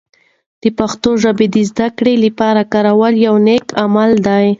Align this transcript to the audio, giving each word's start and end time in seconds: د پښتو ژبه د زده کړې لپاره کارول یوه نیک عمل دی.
د 0.61 0.63
پښتو 0.79 1.09
ژبه 1.23 1.45
د 1.53 1.57
زده 1.69 1.87
کړې 1.97 2.13
لپاره 2.25 2.61
کارول 2.73 3.13
یوه 3.27 3.41
نیک 3.47 3.65
عمل 3.83 4.11
دی. 4.27 4.47